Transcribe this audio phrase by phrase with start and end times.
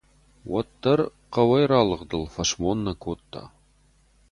[0.51, 0.99] Уӕддӕр
[1.33, 3.43] хъӕуӕй ралыгъдыл фӕсмон нӕ кодта.